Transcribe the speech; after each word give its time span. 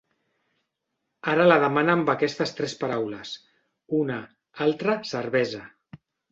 Ara 1.33 1.45
la 1.49 1.57
demana 1.65 1.93
amb 1.97 2.09
aquestes 2.15 2.55
tres 2.61 2.75
paraules: 2.81 3.35
una, 4.01 4.19
altra, 4.69 4.99
cervesa. 5.15 5.65